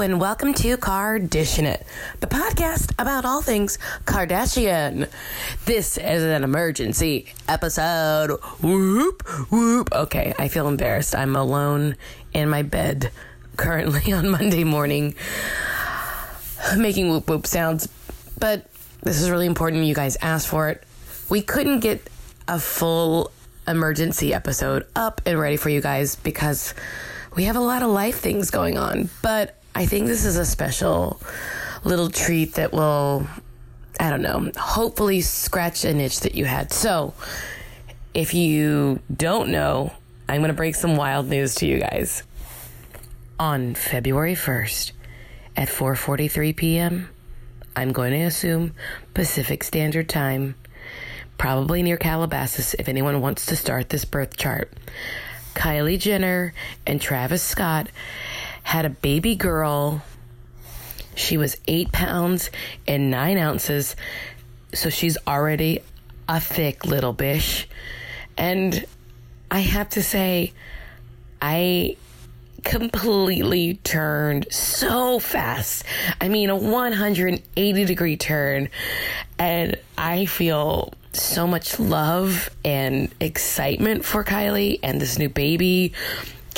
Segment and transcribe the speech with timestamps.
[0.00, 1.84] And welcome to Kardashian It,
[2.20, 5.10] the podcast about all things Kardashian.
[5.64, 8.38] This is an emergency episode.
[8.62, 9.88] Whoop, whoop.
[9.92, 11.16] Okay, I feel embarrassed.
[11.16, 11.96] I'm alone
[12.32, 13.10] in my bed
[13.56, 15.16] currently on Monday morning
[16.76, 17.88] making whoop whoop sounds,
[18.38, 18.70] but
[19.02, 19.82] this is really important.
[19.82, 20.84] You guys asked for it.
[21.28, 22.08] We couldn't get
[22.46, 23.32] a full
[23.66, 26.72] emergency episode up and ready for you guys because
[27.34, 29.10] we have a lot of life things going on.
[29.22, 31.20] But I think this is a special
[31.84, 33.28] little treat that will,
[34.00, 36.72] I don't know, hopefully scratch an itch that you had.
[36.72, 37.14] So
[38.12, 39.92] if you don't know,
[40.28, 42.24] I'm going to break some wild news to you guys.
[43.38, 44.90] On February 1st
[45.56, 47.10] at 4:43 p.m.,
[47.76, 48.74] I'm going to assume
[49.14, 50.56] Pacific Standard Time,
[51.38, 54.72] probably near Calabasas if anyone wants to start this birth chart.
[55.54, 56.52] Kylie Jenner
[56.84, 57.90] and Travis Scott
[58.68, 60.02] had a baby girl.
[61.14, 62.50] She was eight pounds
[62.86, 63.96] and nine ounces,
[64.74, 65.80] so she's already
[66.28, 67.66] a thick little bish.
[68.36, 68.84] And
[69.50, 70.52] I have to say,
[71.40, 71.96] I
[72.62, 75.84] completely turned so fast.
[76.20, 78.68] I mean, a 180 degree turn.
[79.38, 85.94] And I feel so much love and excitement for Kylie and this new baby.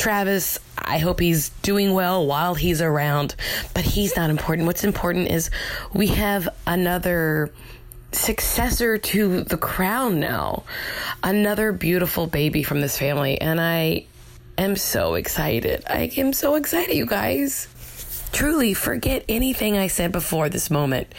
[0.00, 3.34] Travis, I hope he's doing well while he's around,
[3.74, 4.66] but he's not important.
[4.66, 5.50] What's important is
[5.92, 7.52] we have another
[8.10, 10.62] successor to the crown now,
[11.22, 14.06] another beautiful baby from this family, and I
[14.56, 15.84] am so excited.
[15.86, 17.68] I am so excited, you guys.
[18.32, 21.14] Truly, forget anything I said before this moment.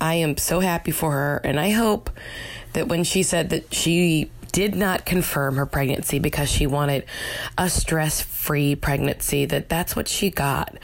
[0.00, 2.08] I am so happy for her, and I hope
[2.74, 7.04] that when she said that she did not confirm her pregnancy because she wanted
[7.58, 10.78] a stress-free pregnancy that that's what she got.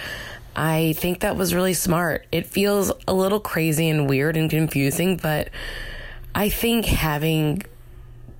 [0.56, 2.26] I think that was really smart.
[2.32, 5.50] It feels a little crazy and weird and confusing, but
[6.34, 7.62] I think having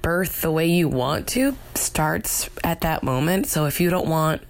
[0.02, 3.46] birth the way you want to starts at that moment.
[3.46, 4.42] So if you don't want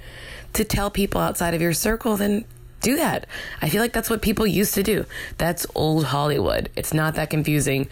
[0.55, 2.47] to tell people outside of your circle, then
[2.81, 3.27] do that.
[3.61, 5.05] I feel like that's what people used to do.
[5.37, 6.71] That's old Hollywood.
[6.75, 7.91] It's not that confusing.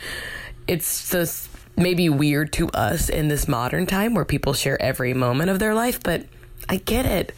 [0.67, 5.51] It's just maybe weird to us in this modern time where people share every moment
[5.51, 6.27] of their life, but
[6.69, 7.35] I get it.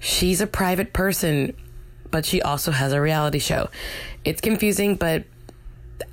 [0.00, 1.54] She's a private person,
[2.10, 3.68] but she also has a reality show.
[4.24, 5.24] It's confusing, but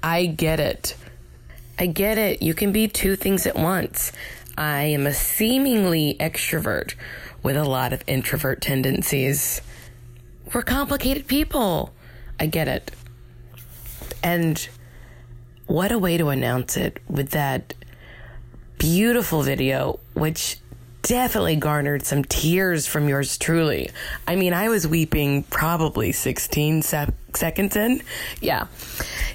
[0.04, 0.96] I get it.
[1.80, 2.42] I get it.
[2.42, 4.12] You can be two things at once.
[4.58, 6.96] I am a seemingly extrovert
[7.44, 9.62] with a lot of introvert tendencies.
[10.54, 11.94] We're complicated people.
[12.40, 12.92] I get it.
[14.24, 14.68] And
[15.68, 17.74] what a way to announce it with that
[18.78, 20.60] beautiful video, which
[21.02, 23.90] definitely garnered some tears from yours truly.
[24.28, 28.02] I mean, I was weeping probably 16 se- seconds in.
[28.42, 28.68] Yeah,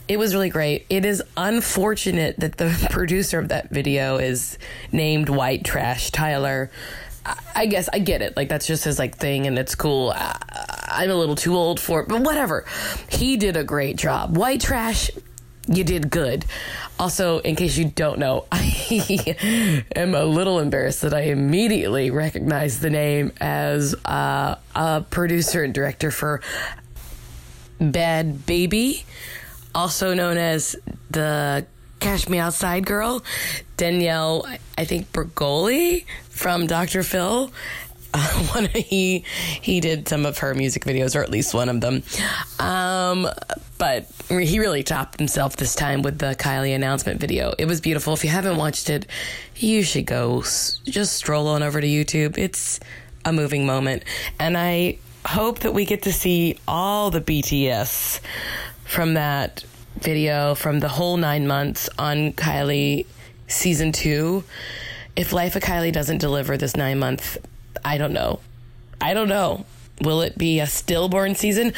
[0.08, 0.86] it was really great.
[0.90, 4.58] It is unfortunate that the producer of that video is
[4.90, 6.70] named White Trash Tyler.
[7.54, 8.36] I guess I get it.
[8.36, 10.10] Like that's just his like thing, and it's cool.
[10.14, 12.64] I, am a little too old for it, but whatever.
[13.08, 14.36] He did a great job.
[14.36, 15.10] White trash,
[15.70, 16.44] you did good.
[16.98, 22.80] Also, in case you don't know, I am a little embarrassed that I immediately recognized
[22.80, 26.40] the name as uh, a producer and director for
[27.80, 29.04] Bhad Bhabie,
[29.74, 30.74] also known as
[31.08, 31.64] the
[32.00, 33.22] Cash Me Outside girl,
[33.76, 37.02] Danielle, I think Bregoli from Dr.
[37.02, 37.52] Phil.
[38.52, 39.24] One he
[39.60, 42.02] he did some of her music videos, or at least one of them.
[42.58, 43.28] Um,
[43.78, 47.54] but he really topped himself this time with the Kylie announcement video.
[47.58, 48.12] It was beautiful.
[48.12, 49.06] If you haven't watched it,
[49.56, 52.36] you should go just stroll on over to YouTube.
[52.36, 52.80] It's
[53.24, 54.04] a moving moment,
[54.38, 58.20] and I hope that we get to see all the BTS
[58.84, 59.64] from that
[59.98, 63.06] video from the whole nine months on Kylie
[63.46, 64.44] season two.
[65.16, 67.36] If Life of Kylie doesn't deliver this nine month,
[67.84, 68.40] I don't know.
[69.00, 69.64] I don't know.
[70.00, 71.74] Will it be a stillborn season?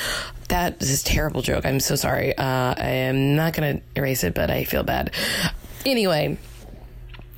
[0.48, 1.64] That is a terrible joke.
[1.66, 2.36] I'm so sorry.
[2.36, 5.12] Uh, I am not going to erase it, but I feel bad.
[5.84, 6.38] Anyway,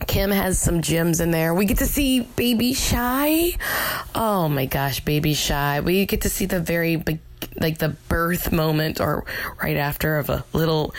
[0.06, 1.54] Kim has some gems in there.
[1.54, 3.52] We get to see Baby Chi.
[4.14, 5.80] Oh my gosh, Baby Chi.
[5.80, 7.20] We get to see the very big
[7.60, 9.24] like the birth moment or
[9.62, 10.94] right after of a little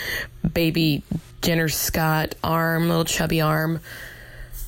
[0.53, 1.03] baby
[1.41, 3.79] Jenner Scott arm, little chubby arm.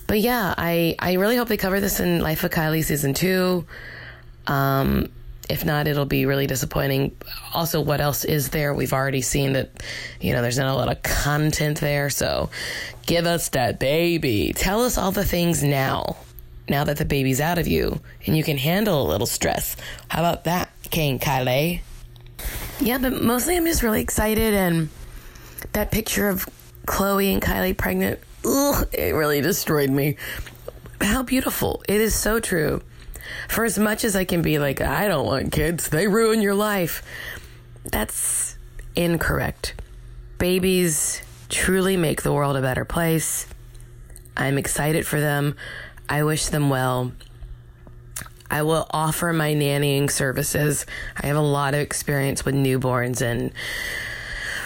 [0.07, 3.65] But yeah, I, I really hope they cover this in Life of Kylie season two.
[4.47, 5.09] Um,
[5.49, 7.15] if not, it'll be really disappointing.
[7.53, 8.73] Also, what else is there?
[8.73, 9.71] We've already seen that,
[10.19, 12.09] you know, there's not a lot of content there.
[12.09, 12.49] So
[13.05, 14.53] give us that baby.
[14.55, 16.17] Tell us all the things now,
[16.69, 19.75] now that the baby's out of you and you can handle a little stress.
[20.09, 20.69] How about that?
[20.89, 21.81] King Kylie.
[22.79, 24.89] Yeah, but mostly I'm just really excited and
[25.73, 26.47] that picture of
[26.85, 30.17] Khloe and Kylie pregnant, ugh, it really destroyed me.
[31.01, 31.83] How beautiful.
[31.87, 32.81] It is so true.
[33.49, 36.55] For as much as I can be like, I don't want kids, they ruin your
[36.55, 37.03] life.
[37.83, 38.57] That's
[38.95, 39.75] incorrect.
[40.37, 43.47] Babies truly make the world a better place.
[44.35, 45.55] I'm excited for them.
[46.09, 47.11] I wish them well.
[48.49, 50.85] I will offer my nannying services.
[51.17, 53.51] I have a lot of experience with newborns, and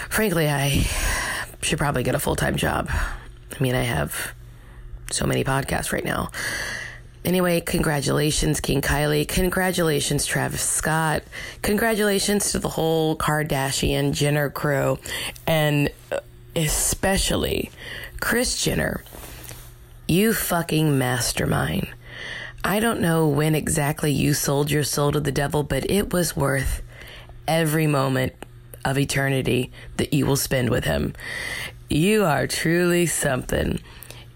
[0.10, 0.88] frankly, I
[1.62, 2.90] should probably get a full time job.
[3.54, 4.34] I mean, I have
[5.12, 6.32] so many podcasts right now.
[7.24, 9.28] Anyway, congratulations, King Kylie.
[9.28, 11.24] Congratulations, Travis Scott.
[11.62, 14.98] Congratulations to the whole Kardashian Jenner crew,
[15.46, 15.90] and
[16.56, 17.70] especially
[18.20, 19.04] Kris Jenner.
[20.08, 21.90] You fucking mastermind.
[22.64, 26.36] I don't know when exactly you sold your soul to the devil, but it was
[26.36, 26.82] worth
[27.48, 28.34] every moment
[28.84, 31.14] of eternity that you will spend with him.
[31.92, 33.82] You are truly something.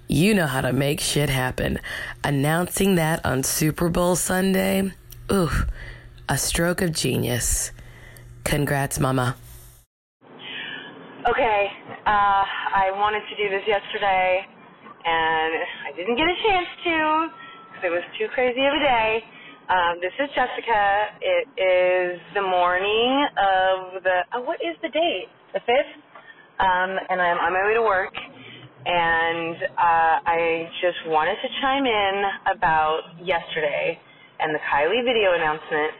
[0.09, 1.79] You know how to make shit happen.
[2.21, 4.91] Announcing that on Super Bowl Sunday,
[5.31, 5.49] ooh,
[6.27, 7.71] a stroke of genius.
[8.43, 9.37] Congrats, Mama.
[11.31, 11.67] Okay,
[12.05, 12.43] uh,
[12.75, 14.45] I wanted to do this yesterday,
[15.05, 15.55] and
[15.87, 17.27] I didn't get a chance to
[17.71, 19.23] because it was too crazy of a day.
[19.69, 21.07] Um, this is Jessica.
[21.21, 25.31] It is the morning of the, oh, what is the date?
[25.53, 26.04] The 5th?
[26.59, 28.13] Um, and I'm on my way to work.
[28.85, 32.15] And uh, I just wanted to chime in
[32.55, 33.99] about yesterday
[34.39, 35.91] and the Kylie video announcement.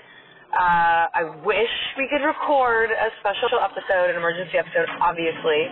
[0.54, 5.68] Uh, I wish we could record a special episode, an emergency episode, obviously.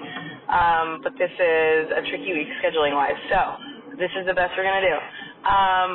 [0.49, 3.15] Um, but this is a tricky week scheduling wise.
[3.29, 4.97] So this is the best we're going to do.
[5.47, 5.91] Um,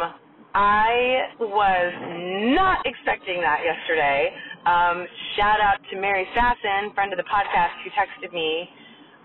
[0.54, 1.92] I was
[2.56, 4.32] not expecting that yesterday.
[4.64, 5.06] Um,
[5.36, 8.68] shout out to Mary Sasson, friend of the podcast, who texted me.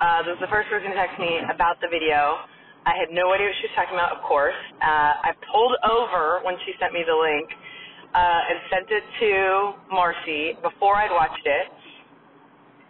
[0.03, 2.43] Uh, this was the first person to text me about the video.
[2.83, 4.59] I had no idea what she was talking about, of course.
[4.83, 7.47] Uh, I pulled over when she sent me the link
[8.11, 9.31] uh, and sent it to
[9.87, 11.71] Marcy before I'd watched it.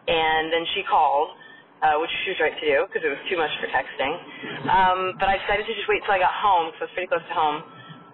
[0.10, 1.38] And then she called
[1.86, 4.18] uh, which she was right to do because it was too much for texting.
[4.65, 7.12] Um, but I decided to just wait till I got home because I was pretty
[7.13, 7.62] close to home.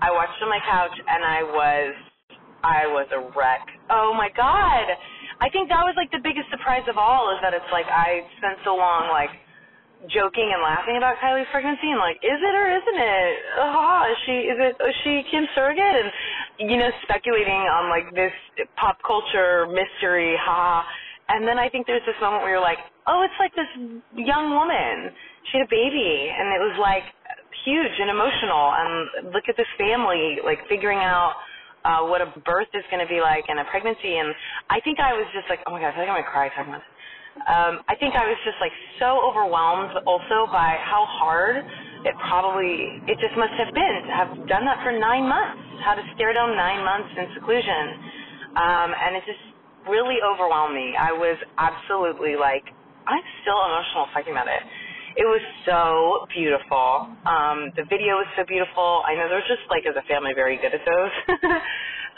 [0.03, 1.91] I watched on my couch and I was,
[2.67, 3.63] I was a wreck.
[3.87, 4.91] Oh my god!
[5.39, 8.27] I think that was like the biggest surprise of all is that it's like I
[8.39, 9.31] spent so long like
[10.07, 13.33] joking and laughing about Kylie's pregnancy and like, is it or isn't it?
[13.59, 15.83] Uh, is she is it is she Kim surrogate?
[16.59, 18.35] And you know, speculating on like this
[18.75, 20.83] pop culture mystery, ha.
[21.29, 23.69] And then I think there's this moment where you're like, oh, it's like this
[24.17, 25.13] young woman.
[25.51, 27.05] She had a baby, and it was like
[27.63, 28.73] huge and emotional.
[28.75, 31.37] And look at this family, like figuring out
[31.89, 34.17] uh, what a birth is going to be like and a pregnancy.
[34.21, 34.35] And
[34.69, 36.49] I think I was just like, oh my god, I feel like I'm gonna cry
[36.53, 36.95] talking about this.
[37.47, 41.57] Um, I think I was just like so overwhelmed also by how hard
[42.05, 45.95] it probably it just must have been to have done that for nine months, how
[45.95, 47.85] to stare down nine months in seclusion.
[48.57, 49.41] Um, and it just
[49.89, 50.93] really overwhelmed me.
[50.99, 52.65] I was absolutely like,
[53.07, 54.61] I'm still emotional talking about it.
[55.17, 57.09] It was so beautiful.
[57.25, 59.01] Um, the video was so beautiful.
[59.05, 61.13] I know they're just like as a family very good at those.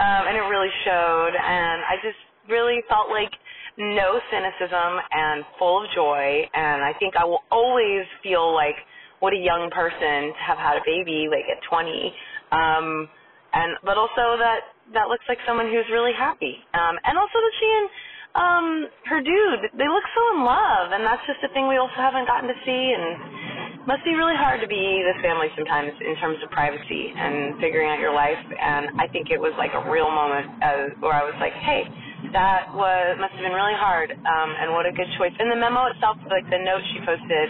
[0.04, 1.34] um, and it really showed.
[1.36, 2.20] And I just
[2.50, 3.32] really felt like
[3.78, 6.44] no cynicism and full of joy.
[6.54, 8.76] And I think I will always feel like
[9.20, 12.14] what a young person to have had a baby like at 20.
[12.52, 13.08] Um,
[13.54, 16.60] and but also that that looks like someone who's really happy.
[16.74, 17.88] Um, and also that she and
[18.36, 21.98] um, her dude, they look so in love, and that's just a thing we also
[22.00, 22.84] haven't gotten to see.
[22.96, 27.58] And must be really hard to be this family sometimes in terms of privacy and
[27.58, 28.38] figuring out your life.
[28.38, 31.90] And I think it was like a real moment as, where I was like, hey,
[32.30, 35.34] that was must have been really hard, um, and what a good choice.
[35.42, 37.50] And the memo itself, like the note she posted,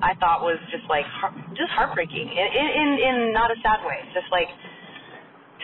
[0.00, 1.04] I thought was just like
[1.58, 4.46] just heartbreaking in, in in not a sad way, just like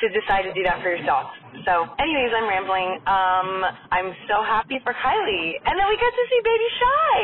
[0.01, 1.33] to decide to do that for yourself.
[1.67, 3.01] So, anyways, I'm rambling.
[3.07, 3.49] Um,
[3.93, 7.19] I'm so happy for Kylie, and then we got to see Baby Chi.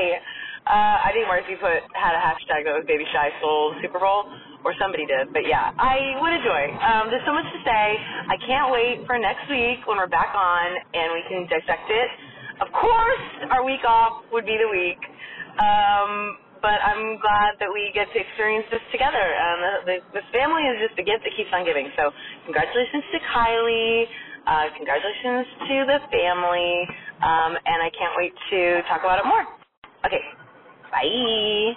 [0.67, 4.29] Uh, I think Marcy put had a hashtag that was Baby Chi sold Super Bowl,
[4.65, 5.33] or somebody did.
[5.33, 6.63] But yeah, I would enjoy.
[6.81, 7.85] Um, there's so much to say.
[8.29, 12.09] I can't wait for next week when we're back on and we can dissect it.
[12.61, 15.01] Of course, our week off would be the week.
[15.61, 19.23] Um, but I'm glad that we get to experience this together.
[19.23, 21.89] And the, the, this family is just a gift that keeps on giving.
[21.97, 22.11] So
[22.45, 24.05] congratulations to Kylie.
[24.47, 26.87] Uh, congratulations to the family.
[27.23, 29.45] Um, and I can't wait to talk about it more.
[30.05, 30.23] Okay.
[30.91, 31.75] Bye.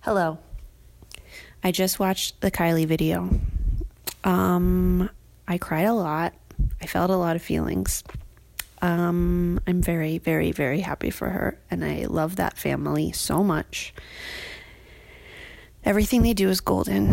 [0.00, 0.38] Hello.
[1.62, 3.28] I just watched the Kylie video.
[4.24, 5.10] Um,
[5.46, 6.34] I cried a lot.
[6.80, 8.02] I felt a lot of feelings.
[8.82, 13.92] Um, I'm very, very, very happy for her, and I love that family so much.
[15.84, 17.12] Everything they do is golden.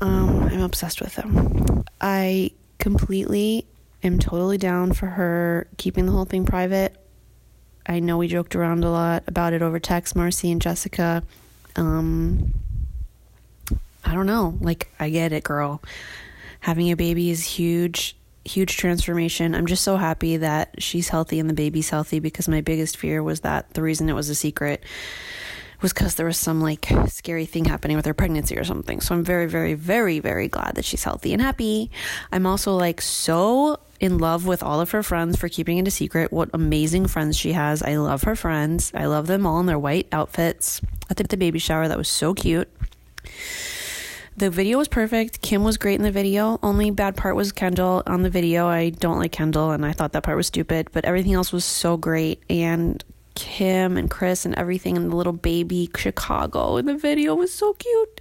[0.00, 1.84] Um, I'm obsessed with them.
[2.00, 3.66] I completely
[4.02, 6.96] am totally down for her keeping the whole thing private.
[7.86, 11.22] I know we joked around a lot about it over text, Marcy and Jessica.
[11.76, 12.54] Um,
[14.04, 14.58] I don't know.
[14.60, 15.82] Like, I get it, girl.
[16.60, 18.16] Having a baby is huge,
[18.48, 19.54] huge transformation.
[19.54, 23.22] I'm just so happy that she's healthy and the baby's healthy because my biggest fear
[23.22, 24.82] was that the reason it was a secret
[25.80, 29.00] was because there was some like scary thing happening with her pregnancy or something.
[29.00, 31.90] So I'm very, very, very, very glad that she's healthy and happy.
[32.32, 35.90] I'm also like so in love with all of her friends for keeping it a
[35.90, 36.32] secret.
[36.32, 37.82] What amazing friends she has.
[37.82, 38.90] I love her friends.
[38.94, 41.88] I love them all in their white outfits I at the baby shower.
[41.88, 42.68] That was so cute.
[44.38, 45.42] The video was perfect.
[45.42, 46.60] Kim was great in the video.
[46.62, 48.68] Only bad part was Kendall on the video.
[48.68, 51.64] I don't like Kendall and I thought that part was stupid, but everything else was
[51.64, 52.40] so great.
[52.48, 53.02] And
[53.34, 57.72] Kim and Kris and everything and the little baby Chicago in the video was so
[57.72, 58.20] cute.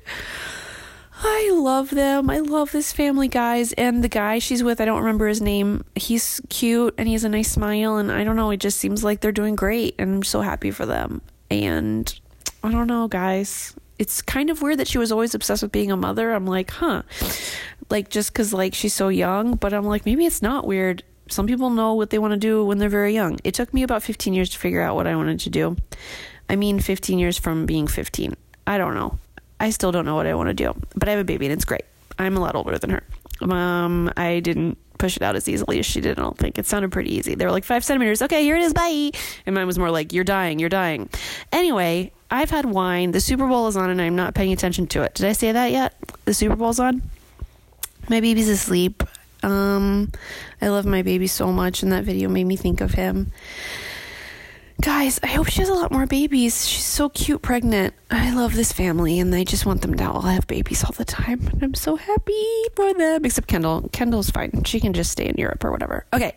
[1.22, 2.32] I love them.
[2.32, 3.74] I love this family, guys.
[3.74, 5.86] And the guy she's with, I don't remember his name.
[5.94, 7.98] He's cute and he has a nice smile.
[7.98, 9.94] And I don't know, it just seems like they're doing great.
[10.00, 11.22] And I'm so happy for them.
[11.52, 12.20] And
[12.64, 13.76] I don't know, guys.
[14.00, 16.32] It's kind of weird that she was always obsessed with being a mother.
[16.32, 17.04] I'm like, huh.
[17.90, 19.56] Like, just because, like, she's so young.
[19.56, 21.04] But I'm like, maybe it's not weird.
[21.30, 23.40] Some people know what they want to do when they're very young.
[23.44, 25.76] It took me about 15 years to figure out what I wanted to do.
[26.50, 28.36] I mean, 15 years from being 15.
[28.66, 29.20] I don't know.
[29.60, 31.54] I still don't know what I want to do, but I have a baby and
[31.54, 31.84] it's great.
[32.20, 33.04] I'm a lot older than her.
[33.42, 36.18] Um, I didn't push it out as easily as she did.
[36.18, 37.36] I don't think it sounded pretty easy.
[37.36, 38.22] They were like five centimeters.
[38.22, 38.74] Okay, here it is.
[38.74, 39.12] Bye.
[39.46, 40.60] And mine was more like, you're dying.
[40.60, 41.10] You're dying.
[41.52, 43.12] Anyway, I've had wine.
[43.12, 45.14] The Super Bowl is on and I'm not paying attention to it.
[45.16, 45.96] Did I say that yet?
[46.26, 47.02] The Super Bowl's on.
[48.10, 49.04] My baby's asleep.
[49.44, 50.12] Um,
[50.62, 53.32] I love my baby so much, and that video made me think of him.
[54.82, 56.68] Guys, I hope she has a lot more babies.
[56.68, 57.94] She's so cute, pregnant.
[58.12, 61.06] I love this family, and I just want them to all have babies all the
[61.06, 61.48] time.
[61.48, 63.26] And I'm so happy for them.
[63.26, 63.90] Except Kendall.
[63.92, 64.64] Kendall's fine.
[64.66, 66.06] She can just stay in Europe or whatever.
[66.14, 66.36] Okay.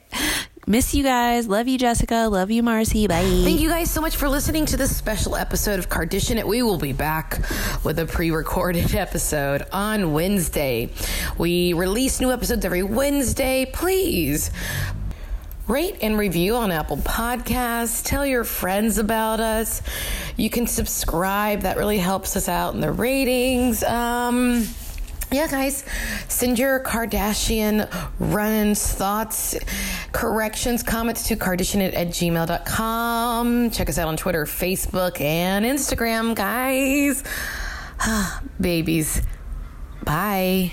[0.71, 1.49] Miss you guys.
[1.49, 2.29] Love you, Jessica.
[2.31, 3.09] Love you, Marcy.
[3.09, 3.25] Bye.
[3.25, 6.47] Thank you guys so much for listening to this special episode of Kardashian It.
[6.47, 7.41] We will be back
[7.83, 10.91] with a pre recorded episode on Wednesday.
[11.37, 13.69] We release new episodes every Wednesday.
[13.73, 14.53] Please
[15.67, 18.05] rate and review on Apple Podcasts.
[18.05, 19.83] Tell your friends about us.
[20.37, 23.83] You can subscribe, that really helps us out in the ratings.
[23.83, 24.69] Um,
[25.33, 25.85] yeah, guys,
[26.29, 29.57] send your Kardashian run ins, thoughts,
[30.13, 33.71] corrections, comments to Kardashian at gmail.com.
[33.71, 37.23] Check us out on Twitter, Facebook, and Instagram, guys.
[38.61, 39.23] Babies.
[40.05, 40.73] Bye.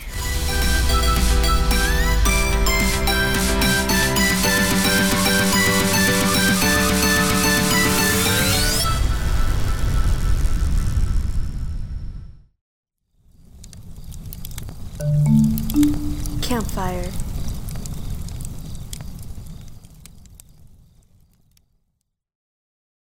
[16.78, 17.27] Campfire.